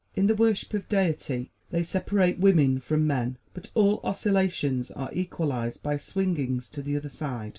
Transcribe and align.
In 0.15 0.25
the 0.25 0.33
worship 0.33 0.73
of 0.73 0.89
Deity 0.89 1.51
they 1.69 1.83
separate 1.83 2.39
women 2.39 2.79
from 2.79 3.05
men. 3.05 3.37
But 3.53 3.69
all 3.75 3.99
oscillations 4.03 4.89
are 4.89 5.13
equalized 5.13 5.83
by 5.83 5.97
swingings 5.97 6.71
to 6.71 6.81
the 6.81 6.97
other 6.97 7.07
side. 7.07 7.49